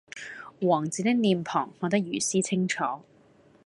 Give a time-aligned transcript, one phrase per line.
[0.61, 2.83] 王子的臉龐看得如斯清楚